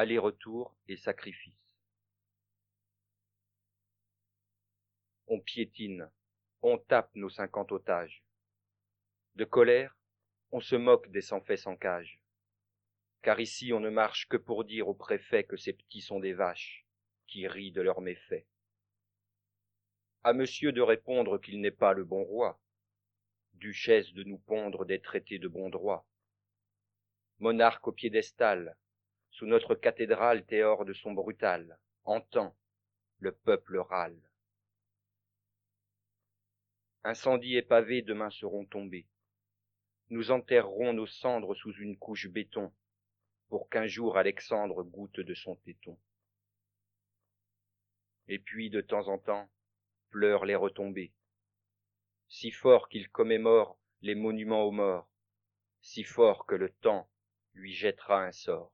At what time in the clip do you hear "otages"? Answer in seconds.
7.70-8.24